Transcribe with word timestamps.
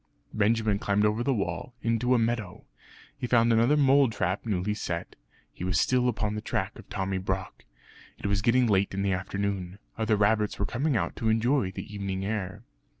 Benjamin 0.33 0.79
climbed 0.79 1.05
over 1.05 1.21
the 1.23 1.31
wall, 1.31 1.75
into 1.83 2.15
a 2.15 2.17
meadow. 2.17 2.65
He 3.15 3.27
found 3.27 3.53
another 3.53 3.77
mole 3.77 4.09
trap 4.09 4.47
newly 4.47 4.73
set; 4.73 5.15
he 5.53 5.63
was 5.63 5.79
still 5.79 6.07
upon 6.09 6.33
the 6.33 6.41
track 6.41 6.79
of 6.79 6.89
Tommy 6.89 7.19
Brock. 7.19 7.65
It 8.17 8.25
was 8.25 8.41
getting 8.41 8.65
late 8.65 8.95
in 8.95 9.03
the 9.03 9.13
afternoon. 9.13 9.77
Other 9.99 10.15
rabbits 10.15 10.57
were 10.57 10.65
coming 10.65 10.97
out 10.97 11.15
to 11.17 11.29
enjoy 11.29 11.69
the 11.69 11.85
evening 11.93 12.25
air. 12.25 12.63